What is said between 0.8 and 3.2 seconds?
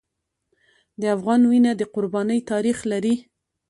د افغان وینه د قربانۍ تاریخ لري.